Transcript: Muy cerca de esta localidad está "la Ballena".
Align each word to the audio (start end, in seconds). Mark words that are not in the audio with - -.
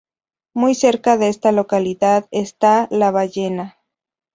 Muy 0.55 0.73
cerca 0.73 1.17
de 1.17 1.27
esta 1.27 1.51
localidad 1.51 2.27
está 2.31 2.87
"la 2.89 3.11
Ballena". 3.11 3.77